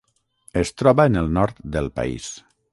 Es 0.61 0.71
troba 0.83 1.05
en 1.11 1.21
el 1.23 1.31
nord 1.37 1.63
del 1.77 1.93
país. 2.01 2.35